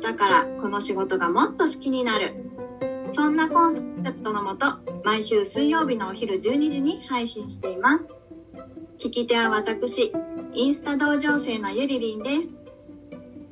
[0.00, 2.34] 日からこの仕事がもっと好きになる。
[3.12, 6.40] そんなコンセプトのもと毎週水曜日のお昼12
[6.70, 8.06] 時に配信しています。
[8.98, 10.12] 聞き手は私
[10.54, 12.48] インスタ同情生のゆりりんです。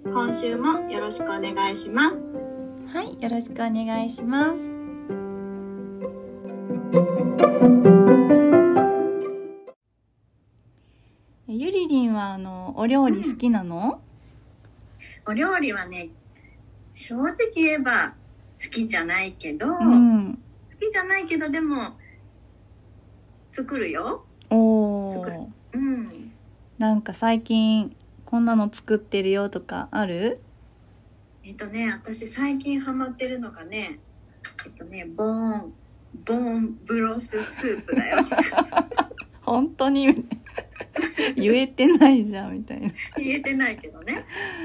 [0.05, 2.17] 今週もよろしくお願いします。
[2.93, 4.61] はい、よろしくお願いします。
[11.49, 14.01] えゆりりんはあのお料理好きなの？
[15.27, 16.09] お料理はね
[16.93, 18.15] 正直言えば
[18.63, 20.35] 好きじゃないけど、うん。
[20.35, 20.39] 好
[20.79, 21.93] きじゃないけどでも
[23.53, 25.49] 作るよお作るお。
[25.73, 26.33] うん
[26.79, 30.41] なんか最近こんなの作ってるよとかある？
[31.45, 33.99] えっとね私最近ハマってるのがね
[34.65, 35.73] えっとねボーン
[36.25, 38.19] ボーンブロススープだよ
[39.43, 40.07] 本当に
[41.37, 42.91] 言えてないじゃんみたいな。
[43.17, 44.25] 言えてないけどね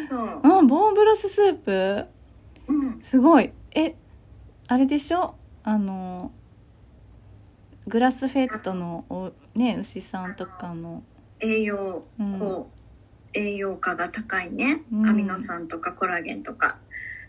[0.09, 2.07] そううん、ボーンブロススープ？
[2.67, 3.51] うんすごい。
[3.75, 3.95] え、
[4.67, 5.35] あれでしょ？
[5.63, 6.31] あの
[7.87, 11.03] グラスフェットのおね牛さんとかの。
[11.39, 12.79] 栄養うんこう、
[13.33, 16.79] 栄養価が高いね、うんアミノ酸とかコラゲンとか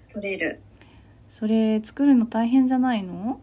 [0.08, 0.60] 取れる
[1.28, 3.40] それ作るの大変じゃないの？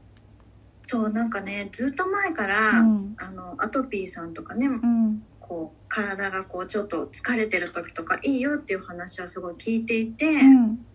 [0.85, 10.85] そうなんかねずっと前から、うんあのアトピーさんとかねうんこう体がこうちょっと疲れてる時とかいいよっていう話はすごい聞いていて、うん。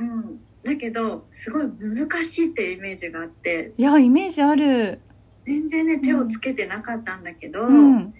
[0.00, 3.74] うん、だけどすごい難しいっていうイメージがあって。
[3.76, 5.00] いやイメージある。
[5.44, 8.14] 全然ね手をつけてなかったんだけど、うん。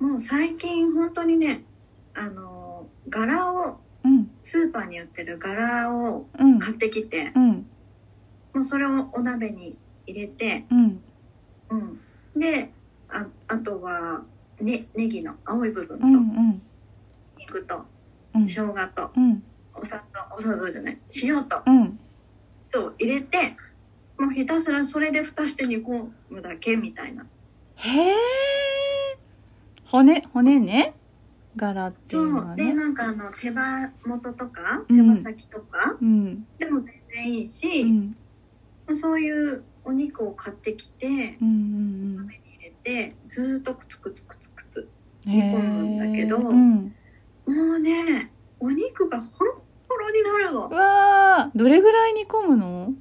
[0.00, 1.62] もう最近本当にね
[2.14, 4.30] あの柄をうん。
[4.42, 6.58] スーパーに売ってる柄をうん。
[6.58, 7.66] 買ってきて、うん。
[8.52, 9.76] もうそれをお鍋に
[10.06, 11.02] 入れて、うん。
[11.70, 12.00] うん、
[12.40, 12.72] で
[13.08, 14.22] ああとは、
[14.60, 16.62] ね、ネギの青い部分と、うんうん。
[17.38, 17.84] 肉と
[18.34, 18.48] うん。
[18.48, 19.42] 生姜とうん。
[19.74, 21.98] お砂糖お砂糖じゃない塩とうん
[22.70, 23.56] と入れて
[24.18, 27.26] もうひたすらそれで蓋して煮込むだけみたいな
[27.76, 28.14] へえ。
[29.86, 30.94] 骨骨ね。
[31.54, 32.64] 柄っていそううのはね。
[32.66, 38.16] でなんかあの手羽元とか手うん羽先とか、うんでも全然いいし、うん
[38.94, 44.88] そういうお肉を買ってきてうんうん鍋に入れてずーっとクツクツクツクツ
[45.26, 45.32] うん。
[45.32, 46.84] 煮込むんだけどうん。
[46.84, 46.92] も
[47.46, 50.68] うねお肉がホロホロになるの。
[50.68, 52.92] わあどれぐらい煮込むの？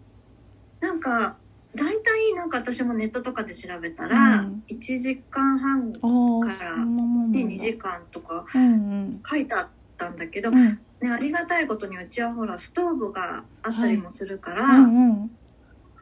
[0.80, 1.38] なんか
[1.76, 4.64] 大体なんか私もネットとかで調べたら、うん。
[4.68, 7.56] 1時間半からそんなもんでなんだ。
[7.56, 8.68] 2時間とかうんう
[9.06, 9.22] ん。
[9.26, 10.56] 書いてあったんだけど、うん。
[10.56, 10.80] ね、
[11.10, 15.32] ありがたいことにうちはほらストーブがあったりもするから、うんうん。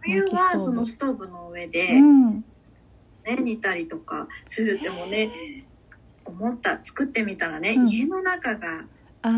[0.01, 2.43] 冬はそのストーブの上で、うん。
[3.25, 5.29] ね、煮たりとかするってもね
[6.25, 6.83] 思った。
[6.83, 7.87] 作ってみたらね、うん。
[7.87, 8.85] 家の中が
[9.21, 9.29] あ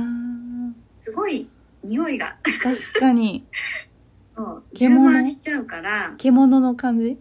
[1.03, 1.49] すごい
[1.83, 2.37] 匂いが。
[2.43, 3.45] ー確かに。
[4.35, 6.15] そう充獣満しちゃうから。
[6.17, 7.17] 獣の感じ？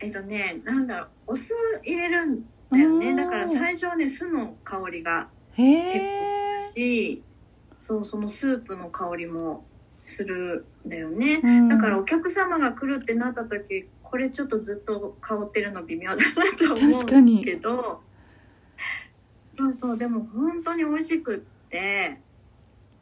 [0.00, 1.08] えっとねなんだろう。
[1.28, 2.98] お酢入れるんだようん。
[2.98, 7.22] ねだから最初はね酢の香りがへ結構えするし
[7.76, 9.64] そうそのスープの香りも
[10.00, 11.40] するんだよね。
[11.42, 11.68] うん。
[11.68, 16.22] だからお客様が来るってなった時これちょっとずっと香ってるの微妙だな
[16.58, 17.00] と思
[17.40, 18.02] うけど。
[19.52, 22.18] そうそうでも本当に美味しくって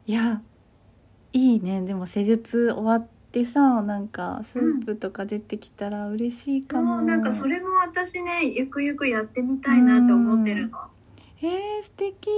[0.07, 0.41] いや
[1.33, 1.81] いいね。
[1.83, 10.77] でも施術終わってさなんかスープとか出てきたら嬉しいかも、もうなんかそれも私ねゆくゆくやってみたいなって思ってるの。
[11.37, 12.29] へえ素敵。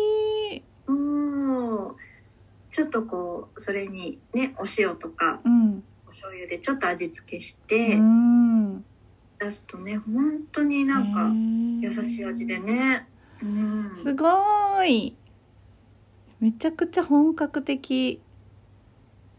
[0.88, 1.96] うん。
[2.70, 5.84] ちょっとこうそれにねお塩とかうん。
[6.06, 8.84] お醤油でちょっと味付けしうてん。
[9.40, 11.32] 出すとね本当になんか
[11.82, 13.08] 優しい味でね。
[13.42, 13.92] うん。
[14.04, 15.16] すごーい
[16.44, 18.20] めちゃくちゃ本格的。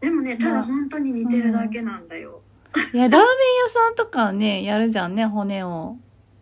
[0.01, 2.41] でもねただ本当に似てるだけなんだよ。
[2.95, 5.97] いやラーメン屋さんとかねやるじゃんね骨を。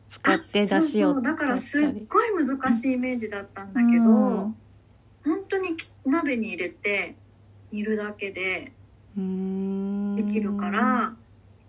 [0.10, 4.56] 使って出そう汁をそうだからすっごい難しいイメージだったんだけど、うん。
[5.26, 5.76] 本当に
[6.06, 7.18] 鍋に入れて
[7.70, 8.72] 煮るだけで
[9.18, 10.16] うーん。
[10.16, 11.14] できるから、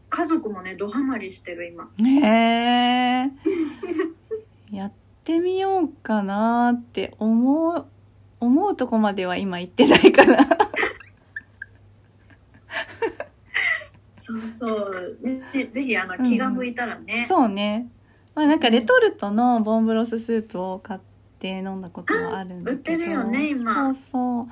[0.08, 1.90] 家族もねドハマりしてる今。
[1.98, 3.30] へえ
[4.70, 4.92] やっ
[5.24, 7.86] てみようかなって思う
[8.44, 10.46] 思うとこまでは今行ってないから
[14.24, 15.18] そうそう。
[15.22, 17.88] ねぜひあの気が向いたらね、うん、そうね。
[18.34, 21.00] まあなんかレトルトのボンブロススープを買っ
[21.38, 22.72] て飲んだことはあるんだけど。
[22.72, 23.92] 売ってるよね今。
[23.94, 24.42] そうそう。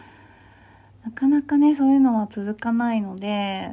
[1.05, 3.71] なかなかねそういうのは続かないので、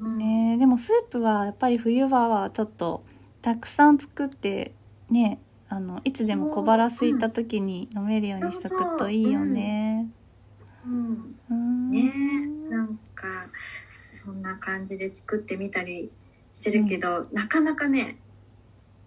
[0.00, 3.04] うん、ねでもスープはやっぱり冬場はちょっと
[3.42, 4.72] たくさん作って
[5.10, 10.08] ねあのいつでも小腹空いた時に飲めるようにしとくといいよね。
[10.84, 11.36] うん。
[11.50, 11.90] うん。
[11.90, 12.12] ね
[12.70, 13.48] なんか
[13.98, 16.10] そんな感じで作ってみたり
[16.52, 18.18] してるけど、なかなかね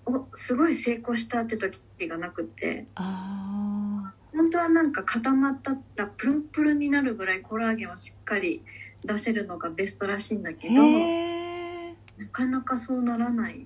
[0.06, 2.86] おすごい成功したって時がなくて。
[2.96, 8.64] あ本当はなんか固まったらプルンプルンになるぐらいコラーゲンをしっかり
[9.04, 10.76] 出せるのがベストらしいんだけー。
[10.76, 13.66] どなかなかそうならない。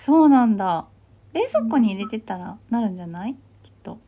[0.00, 0.86] そうなんだ
[1.32, 3.34] 冷蔵庫に入れてたらなるんじゃない？
[3.62, 3.98] きっと。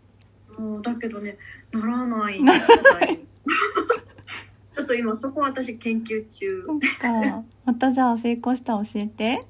[0.59, 1.38] もうだけどね
[1.73, 2.41] ならない。
[2.43, 2.56] みた
[3.06, 3.19] い。
[4.76, 7.43] ちょっと今そこ私研究中、そっか。
[7.65, 9.41] またじゃあ成功したら教えて。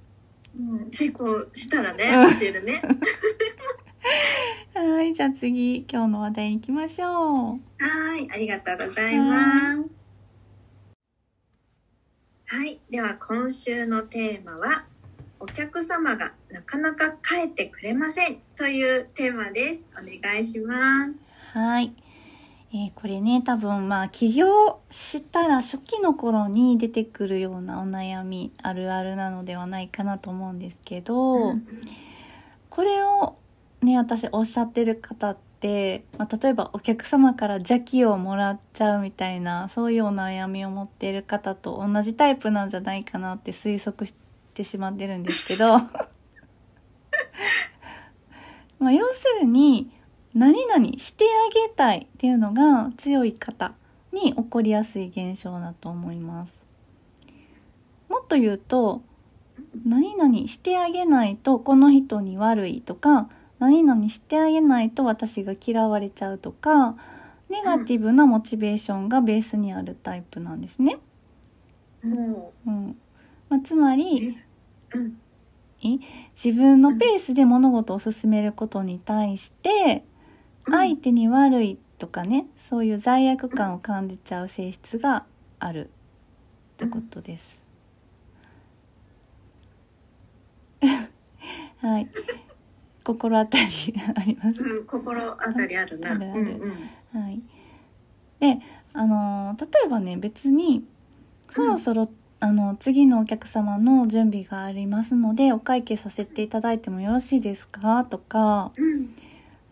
[0.56, 2.38] うん、成功したらねうん。
[2.38, 2.80] 教えるね。
[4.74, 7.60] はいじゃあ次今日の話題に行きましょう。
[7.82, 9.90] はい、ありがとうございます。
[12.46, 14.84] はい、では今週のテーマは、
[15.44, 19.82] お客様がなかなか帰ってくれませんというテーマです。
[19.92, 21.12] お願いします。
[21.52, 21.92] はい。
[22.72, 31.66] えーこれね、多分まあ起業したら初期の頃に出てくるようなお悩みあるあるなのではないかなと思うんですけど、うん
[32.70, 33.36] これを
[33.82, 44.23] ね、私おっしゃってる方って、まあ、例えばお客様から邪気をもらっちゃうみたいな、そういうお悩みを持っている方と同じタイプなんじゃないかなって推測して
[44.62, 45.78] しまってるんですけど、
[48.78, 49.90] まあ要するに、
[50.34, 53.74] 何々してあげたいっていうのが強い方
[54.12, 56.62] に起こりやすい現象だと思います。
[58.08, 59.02] もっと言うと、
[59.86, 63.28] 何々してあげないとこの人に悪いとか、
[63.58, 66.96] 何々してあげないと私が嫌われちゃうとか、
[67.48, 70.98] ネガティブなモチベーションがベースにあるタイプなんですね。
[72.02, 72.96] もうん。
[73.48, 74.36] まあ、つまう、り、
[76.42, 80.04] 自分のペースで物事を進めることに対して、
[80.66, 85.26] 相手に悪いとかねそういう罪悪感を感じちゃう性質が
[85.58, 85.88] あるっ
[86.78, 87.60] てことです。
[91.80, 92.08] はい。
[93.04, 93.64] 心当たり
[94.16, 94.62] あります？
[94.62, 96.12] うん、心当たりあるな。
[96.12, 97.20] あるあるうんうん。
[97.22, 97.42] はい、
[98.40, 98.60] で
[98.94, 100.84] あの例えばね別に
[101.50, 102.08] そろそろ、
[102.44, 108.04] あの次のお客様の準備がありますのでお会計させていただいてもよろしいですか？
[108.04, 109.14] とかうん。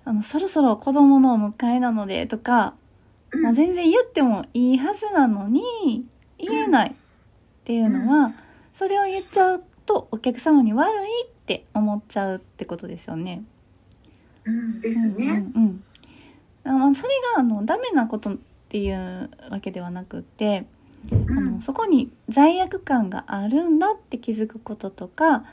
[0.06, 2.74] あのそろそろ子供のお迎えなのでとか、
[3.30, 3.42] うん。
[3.42, 6.06] まあ、全然言ってもいいはずなのに
[6.38, 6.94] 言えないっ
[7.64, 8.32] ていうのは、
[8.72, 13.42] それを言っちゃうとお客様に悪いって思っちゃうってことですよね。
[14.46, 14.80] うん。
[14.80, 15.14] ですね。
[15.54, 15.84] うんうん
[16.64, 16.72] うん。
[16.72, 18.36] あまあそれがあのダメなことっ
[18.70, 20.66] ていうわけではなくって、うん
[21.10, 25.44] あのそこに罪悪感があるんだって気づくこととか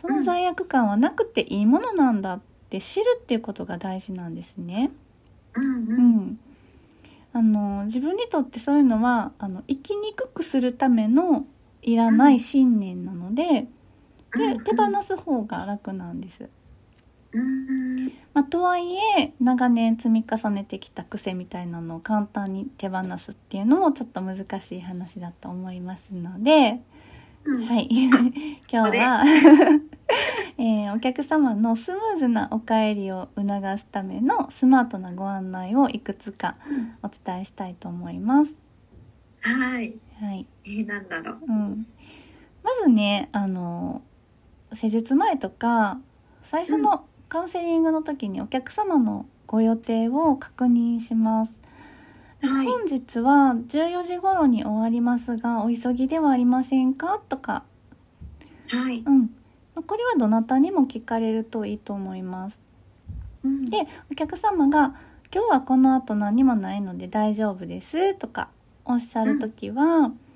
[0.00, 2.40] その罪悪感はなくていいものなんだっ
[2.70, 4.90] て知るっていうことが大事なんですね。
[5.54, 6.38] うん
[7.32, 11.46] あの自分にとってそういうのはあの生きにくくするための
[11.82, 13.66] いらない信念なので、で
[14.64, 16.48] 手放す方が楽なんです。
[17.32, 18.06] うん。
[18.34, 26.80] まあ、とはいえ長年積み重ねてきた癖みたいなのを簡単に手放すっていうのもちょっと難しい話だと思いますので、
[27.44, 27.66] うん。
[27.66, 27.88] はい。
[28.70, 29.22] 今日は、
[30.58, 33.46] えーお客様のスムーズなお帰りを促
[33.78, 36.56] すためのスマートなご案内をいくつか
[37.02, 38.52] お伝えしたいと思います。
[39.42, 39.94] はい。
[40.20, 40.46] はい。
[40.64, 41.38] えー、なんだろう？
[41.46, 41.86] うん、
[42.64, 44.02] まずねあの
[44.72, 46.00] 施術前とか
[46.42, 51.52] 最初のカウンセリングの時にお客様のご予定を確認します。
[52.40, 57.20] はい本日は14時頃に終わりますがお急ぎではありませんか？
[57.28, 57.64] とか、
[58.68, 59.02] はい。
[59.04, 59.28] うん、ま
[59.76, 62.58] あこれはどなたにも聞かれるといいと思います。
[63.44, 64.94] うんでお客様が
[65.34, 68.48] 「今日はこの後何もないので大丈夫です」とか
[68.84, 70.12] おっしゃる時は「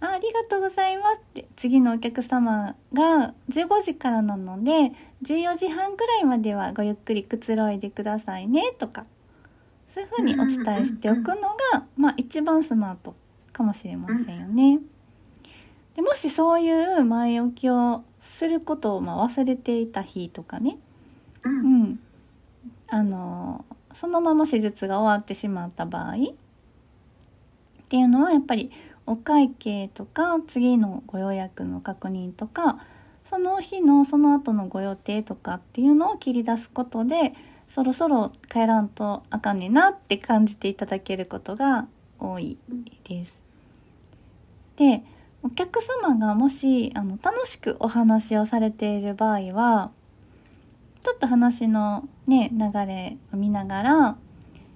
[0.00, 9.04] あありがとうございます」って次のお客様が15時からなので14時半ぐらいまではごゆっくりくつろいでくださいねとか
[9.88, 11.36] そういうふうにお伝えしておくの
[11.72, 13.14] が、まあ、一番スマート
[13.52, 14.80] かもしれませんよね。
[15.94, 20.78] でもしそういう前置きをすることをまあ忘れていた日とかね
[21.42, 21.48] う。
[21.48, 22.00] うんん、
[22.88, 26.16] あのそのまま施術が終わってしまった場合っ
[27.88, 28.70] ていうのはやっぱり
[29.06, 32.78] お会計とか次のご予約の確認とか
[33.28, 37.32] その日のその後のご予定とかっていうのを切り出すことで
[37.68, 41.86] そろそろ帰らんとあかんねんなって感じていただけることが
[42.18, 42.56] 多い
[43.08, 43.38] です。
[44.76, 45.02] で
[45.42, 49.90] お客様がもしあの楽しくお話をされている場合は
[51.02, 54.16] ちょっと話のね流れを見ながら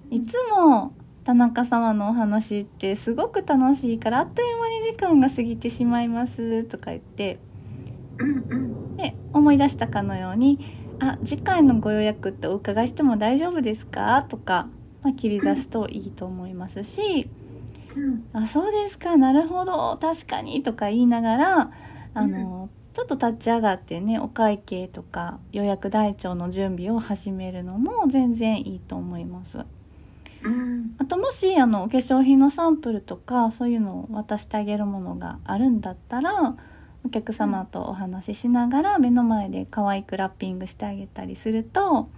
[0.09, 7.39] いつも田中様のお話ってすごく楽しいからあっという間に時間が過ぎてしまいますとか言って。
[8.97, 10.59] で思い出したかのように
[10.99, 14.67] 「あ次回のご予約ってお伺いしても大丈夫ですか?」とか、
[15.01, 17.29] まあ、切り出すといいと思いますし。
[17.95, 21.71] うん「あそうですかなるほど確かに」とか言いながら
[22.13, 29.59] あの、ちょっと立ち上がってねお会計とか予約台帳の準備を始めるのも全然いいと思います。
[30.43, 30.95] うん。
[30.97, 36.55] あともしあのお化粧品のサンプルとかそういうのを渡してあげるものがあるんだったら
[37.05, 42.09] お客様とお話ししながら目の前で可愛くラッピングしてあげたりすると、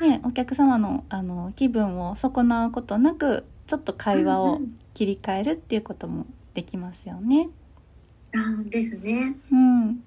[0.00, 4.60] ね、お客様のあの気分を損なうことなくちょっと会話を
[4.94, 7.48] 切り替えるっていうこともできますよね。
[8.34, 9.36] あですね。
[9.52, 10.02] うん、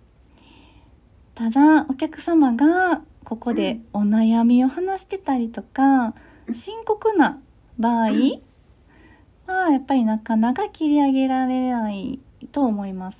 [1.35, 6.13] ただお客様がここでお悩みを話してたりとか
[6.53, 7.39] 深刻な
[7.77, 8.11] 場合
[9.45, 12.19] はやっぱりなかなか切り上げられない
[12.51, 13.17] と思います。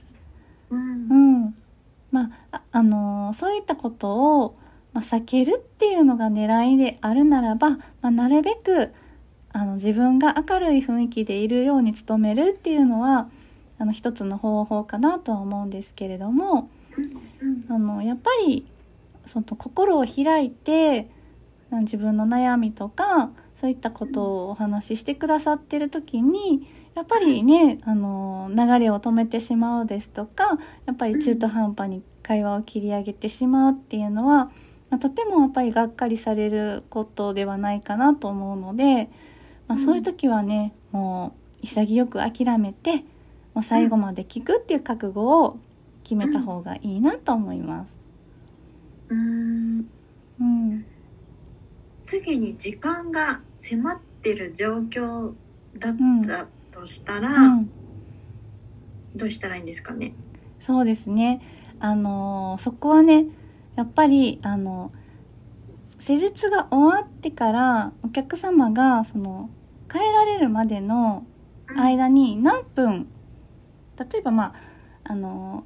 [0.70, 1.10] うん。
[1.10, 1.56] うん、
[2.12, 4.56] まあああのーそういったことを、
[4.94, 8.92] まあ、避けるっていうのが狙いであるならば、まあ、なるべく
[9.52, 13.30] あの自分が明るい雰囲気でいるように努めるっていうのは
[13.80, 16.70] あの一つの方法かなとは思うんですけれども
[17.42, 18.66] うんあのやっぱり
[19.26, 21.10] その心を開いて
[21.72, 34.52] あ自分の悩みとかそういったことをお話ししてくださってる時にやっぱりねあの流れを止めてしまうですとかやっぱり中途半端に会話を切り上げてしまうっていうのは、
[34.90, 39.10] まあとてもやっぱりがっかりされることではないかなと思うので、
[39.68, 39.86] まあ、うん。
[39.86, 41.34] そういう時はねも
[41.64, 43.06] う潔く諦めて
[43.54, 45.58] もう最後まで聞くっていう覚悟を
[46.04, 47.88] 決めた方がいいなと思います。
[49.10, 49.90] うん。
[50.40, 50.86] うん、
[52.08, 55.34] 次に時間が迫ってる状況
[55.78, 55.96] だっ
[56.26, 57.70] たとしたら、うん、
[59.14, 60.14] どうしたらいいんですかね？
[60.62, 61.42] そうですね。
[61.80, 63.26] あのそこはね、
[63.76, 64.90] やっぱりあの
[66.00, 69.50] 施術が終わってからお客様がその
[69.92, 71.26] 帰られるまでの
[71.78, 73.08] 間に何分、
[74.00, 74.44] 例えばま
[75.04, 75.66] ああの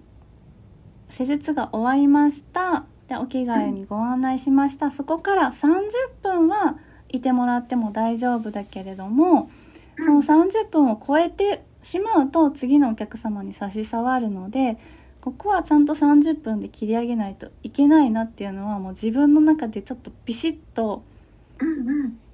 [1.10, 2.86] 施術が終わりました。
[3.12, 4.89] でお着替えにご案内しました。
[4.89, 5.89] そこから30
[6.24, 6.77] 分は
[7.10, 9.51] いてもらっても大丈夫だけれども、
[9.98, 14.77] その30分を超えてしまうと次のお客様に差し障るので
[15.20, 21.03] ここはちゃんと30分で切り上げないといけないなっていうのはもう自分の中でちょっとビシッと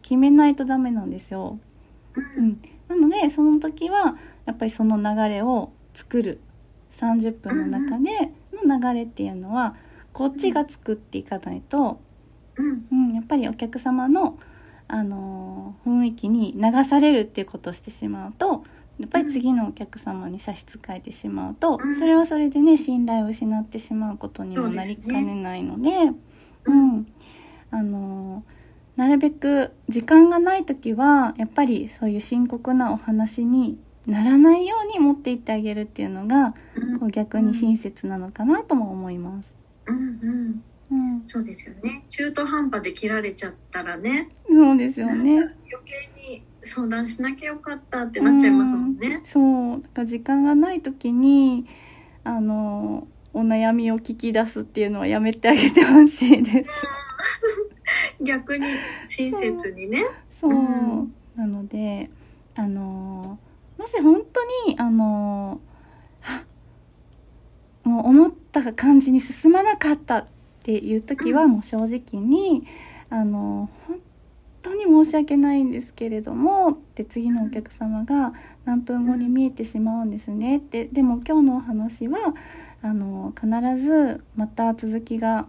[0.04, 1.58] 決めないとダメなんですよ。
[2.14, 6.40] ううんん、なのでその時はやっぱりその流れを作る
[7.00, 8.32] 30分の中で
[8.64, 9.76] の流れっていうのは
[10.18, 12.00] こっちが作っていかないと、
[12.56, 12.88] うん。
[12.92, 14.40] うん、やっぱりお客様の、
[14.88, 18.64] あのー雰囲気に流されるっていうことをしてしまうと
[19.00, 22.00] やっぱり次のお客様に差し支えてしまうと、うん。
[22.00, 25.92] それはそれでね信頼を失ってしまうことにもなりかねないので
[26.66, 27.08] うん、
[27.70, 37.00] あのーなるべく時間がない時はやっぱりそういう深刻なお話にならないように持っていってあげるっていうのがうん。
[37.00, 39.57] こう逆に親切なのかなとも思います。
[39.88, 40.64] うんうん。
[40.90, 42.06] うん、そうですよね。
[42.08, 44.30] 中途半端で切られちゃったらね。
[44.48, 45.40] そうですよね。
[45.40, 45.54] 余
[45.84, 49.22] 計に相談しなきゃよかったってなっちゃいますもんね。
[49.26, 49.40] そ
[49.76, 49.82] う。
[49.82, 51.66] だから時間がない時に
[52.24, 56.70] あのお悩みを聞き出すっていうのはやめてあげてほしいです。
[58.24, 58.66] 逆に
[59.10, 60.06] 親切にね。
[60.40, 60.56] そう、う。
[60.56, 61.14] ん。
[61.36, 62.10] なので
[62.56, 63.38] あの
[63.78, 65.67] もし本当にあのは
[67.88, 70.26] もう思った感じに進まなかったっ
[70.64, 71.52] ていう時はうん。
[71.52, 72.64] もう正直に
[73.10, 74.00] あの本
[74.62, 78.34] 当に申し訳ないんですけれどもって次のお客様が
[78.66, 80.86] 何分後に見えてしまうんですねって。
[80.86, 82.36] でも今日のお話は
[82.82, 83.48] あの必
[83.82, 85.48] ずまた続きが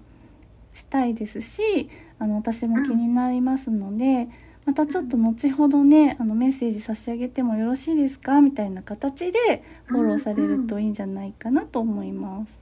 [0.75, 4.29] したいですしあの私も気になりますので、
[4.69, 8.43] またちょっと後ほどねあのメッセージ差し上げてもよろしいですか？
[8.43, 12.53] みたいな形でフォローされるといいんじゃないかなと思います。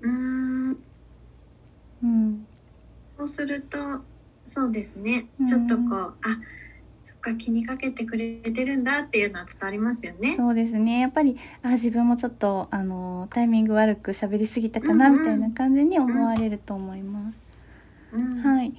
[0.00, 0.78] うーん。
[2.02, 2.46] うん、
[3.16, 3.78] そうすると
[4.44, 5.46] そうですね、うん。
[5.46, 6.14] ちょっとこうあ
[7.04, 10.34] そっか気にかけてくれてるんだっていうのは伝わりますよね。
[10.36, 10.98] そうですね。
[10.98, 15.20] やっぱりあ自分もちょっとあのタイミング悪く喋りすぎたかなうんうん。
[15.20, 17.38] みたいな感じに思われると思います。
[18.10, 18.42] うん。
[18.42, 18.74] はい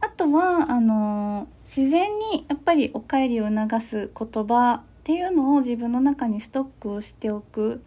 [0.00, 7.82] あとはあの自然にやっぱりお帰りを促す言葉っていうのを自分の中にストックをしておく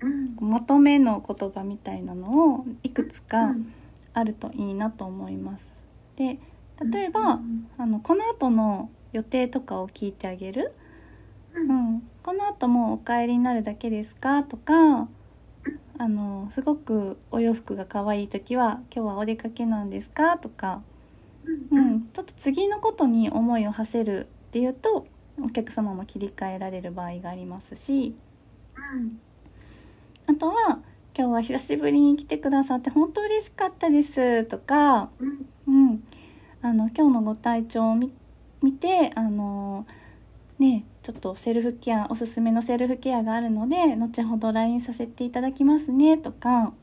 [0.00, 0.36] うん。
[0.40, 3.72] まとめの言葉みたいなのをいくつうかん。
[4.12, 5.64] あるといいなと思います。
[6.16, 6.38] で
[6.92, 10.72] 例えうば、んあのこの後の予定とかを聞いてあげる、
[11.54, 11.94] ううん。
[11.96, 14.42] ん、この後もうお帰りになるだけですか？
[14.42, 15.08] とか
[15.98, 20.36] あのすごくお洋服が可愛い時は今日はお出かけなんですか？
[20.38, 20.82] とか、
[21.46, 21.96] ううん。
[21.96, 25.04] ん、ちょっと次のことに思いを馳せるっていうと
[25.42, 28.14] お客様も切り替えられる場合がありますし。
[30.26, 30.80] あとは
[31.16, 35.46] 「今日は久しぶりに来てくださって本当嬉しかったです」とかうん。
[35.66, 36.04] うん、
[36.62, 38.12] あの今日のご体調を見
[38.62, 39.86] 見てあの
[40.58, 46.74] ねちょっとセルフケアおすすめのセルフケアがあるので後ほど LINE させていただきますねとか、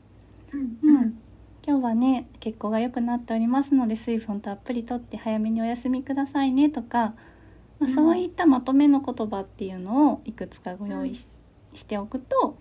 [0.52, 0.78] うん。
[0.82, 1.21] うん、
[1.64, 7.14] 今日はね血行が良くなっておりますので水分たっぷりとって早めにお休みくださいねとか、
[7.78, 7.94] まあうん。
[7.94, 11.24] そういったまとめの言葉っていうのをいくつかご用意し,、
[11.74, 12.56] しておくと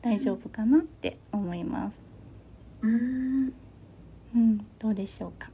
[0.00, 1.96] 大丈夫かなって思います。
[2.80, 3.52] うん。
[4.34, 5.50] うん、どうでしょうか？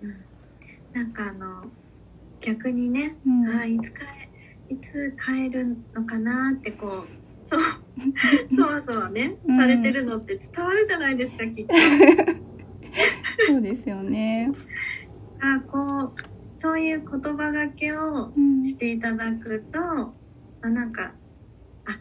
[0.00, 0.16] うん。
[0.92, 1.64] なんかあの
[2.40, 3.48] 逆にね、うん。
[3.48, 4.00] あいつ帰
[4.70, 7.08] いつ帰るのかなってこう
[7.46, 7.60] そう
[8.54, 11.74] そわそわね、うんされてるのって伝わるじゃないですかきっと。
[13.48, 14.50] そうですよね。
[15.40, 16.14] あこう
[16.56, 20.14] そういう言葉がけをうんしていただくと、
[20.62, 21.14] あなんか
[21.86, 21.98] あ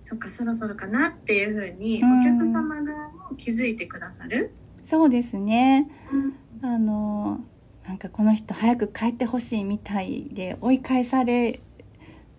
[0.00, 4.52] そっかそろそろかなっていうふうにうんお客様側も気づいてくださる？
[4.84, 5.88] そうですね。
[6.12, 6.34] うん
[6.70, 7.40] あの
[7.86, 11.60] なんかこの人早く帰ってほしいみたいで追い返され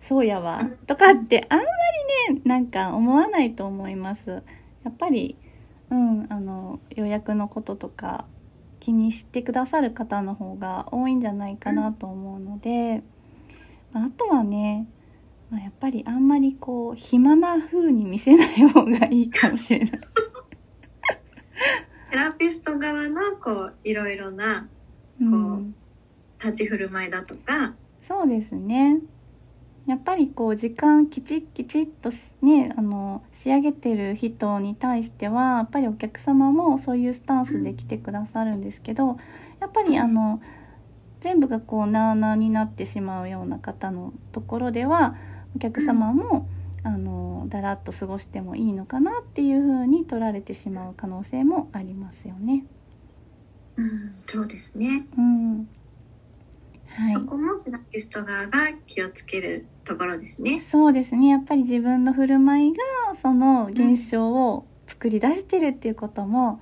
[0.00, 1.64] そうやわうんとかってあんま
[2.28, 4.42] りねなんか思わないと思います。
[4.84, 5.36] やっぱり
[5.90, 8.24] うんあの予約のこととか
[8.80, 13.02] 気にしてくださる方の方が多いんじゃないかなと思うので、
[13.92, 14.86] まああとはね、
[15.50, 19.90] まあ、やっぱりあんまりこう暇な風に見せない方がいいかもしれない。
[22.10, 24.68] セラピスト側のこういろいろな
[25.20, 25.74] うん
[26.40, 29.00] 立ち振る舞いだとか、そうですね
[29.90, 39.16] やっぱりこう時間きちっきちっとしねあの仕上げてる人に対してはやっぱりお客様もそういうスタンスで来てくださるんですけど
[39.60, 40.40] やっぱりあの
[41.20, 45.16] 全部がこうなあなあになってしまうような方のところでは
[45.56, 46.48] お客様も、
[46.84, 52.64] あのだらっと過ごしてもいいのかなっていう風に取られてしまう可能性もありますよね。
[53.76, 55.68] うん、そうですね、うん。
[56.86, 57.12] はい。
[57.14, 60.60] そこもセラピスト側が気をつけるところですね。
[60.60, 66.60] そうですねやっぱり自分の振る舞いがその現象を作り出してるっていうことも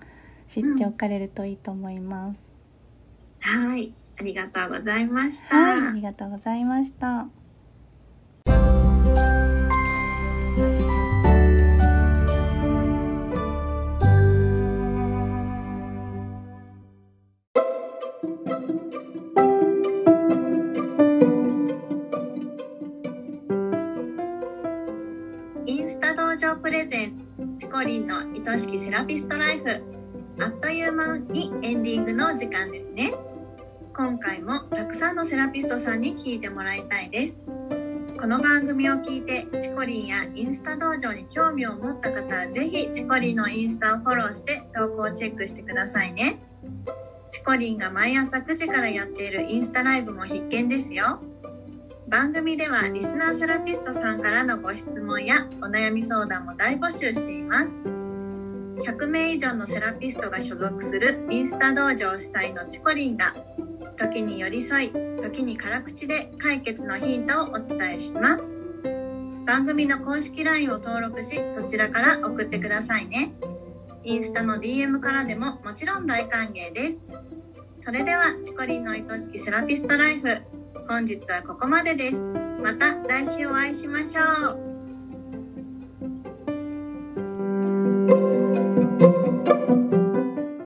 [0.48, 2.38] 知っておかれるといいと思います。
[3.40, 5.56] はい、ありがとうございました。
[5.56, 7.28] はい、ありがとうございました。
[26.38, 27.26] 場プレゼンツ
[27.58, 29.82] チコリンの愛しきセラピストライフ
[30.40, 33.12] あっという間にエンディングの時間ですね。
[33.92, 37.36] 今回もたくさんのセラピストさんに聞いてもらいたいです。
[38.20, 46.40] この番組を聞いてチコリンやインスタ道場に興味を持った方はぜひチコリンのインスタをフォローして投稿をチェックしてくださいね。
[47.32, 51.20] チコリンが毎朝9時からやっているインスタライブも必見ですよ。
[52.08, 57.72] 番組ではリスナーセラピストさんからのご質問やお悩み相談も大募集しています。
[58.86, 63.34] 100名以上のセラピストが所属するインスタ道場主催のチコリンが
[63.98, 64.92] 時に寄り添い
[65.22, 68.44] 時に辛口で解決のヒントをお伝えします。
[69.44, 73.34] 番組の公式 LINE を登録しそちらから送ってくださいね。
[74.02, 77.00] インスタの DM からでももちろん大歓迎です。
[77.80, 80.57] それではチコリンの愛しきセラピストライフ
[80.88, 82.18] 本日はここまでです。
[82.62, 84.67] また来週お会いしましょう。